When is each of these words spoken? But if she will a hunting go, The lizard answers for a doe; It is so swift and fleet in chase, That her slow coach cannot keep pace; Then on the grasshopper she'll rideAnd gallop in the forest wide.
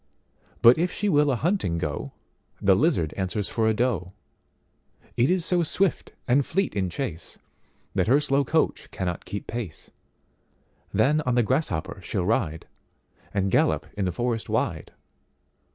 But 0.63 0.79
if 0.79 0.91
she 0.91 1.09
will 1.09 1.29
a 1.29 1.35
hunting 1.35 1.77
go, 1.77 2.11
The 2.59 2.75
lizard 2.75 3.13
answers 3.17 3.49
for 3.49 3.69
a 3.69 3.73
doe; 3.75 4.13
It 5.15 5.29
is 5.29 5.45
so 5.45 5.61
swift 5.61 6.13
and 6.27 6.43
fleet 6.43 6.75
in 6.75 6.89
chase, 6.89 7.37
That 7.93 8.07
her 8.07 8.19
slow 8.19 8.43
coach 8.43 8.89
cannot 8.89 9.25
keep 9.25 9.45
pace; 9.45 9.91
Then 10.91 11.21
on 11.21 11.35
the 11.35 11.43
grasshopper 11.43 12.01
she'll 12.01 12.25
rideAnd 12.25 13.51
gallop 13.51 13.85
in 13.95 14.05
the 14.05 14.11
forest 14.11 14.49
wide. 14.49 14.91